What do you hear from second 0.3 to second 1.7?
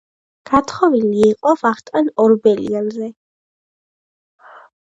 გათხოვილი იყო